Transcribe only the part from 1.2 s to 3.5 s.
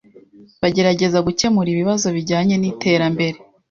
gukemura ibibazo bijyanye n’iterambere